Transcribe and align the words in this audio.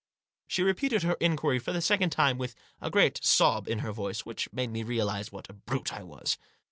She 0.47 0.63
repeated 0.63 1.03
her 1.03 1.15
inquiry 1.19 1.59
for 1.59 1.71
the 1.73 1.79
second 1.79 2.09
time 2.09 2.39
with 2.39 2.55
a 2.81 2.89
great 2.89 3.23
sob 3.23 3.67
in 3.67 3.79
her 3.85 3.91
voice, 3.91 4.21
which 4.21 4.51
made 4.51 4.71
me 4.71 4.81
realise 4.81 5.31
what 5.31 5.47
a 5.47 5.53
brute 5.53 5.93
I 5.93 6.01
was. 6.01 6.39